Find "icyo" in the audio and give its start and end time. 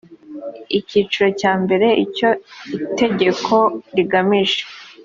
2.05-2.29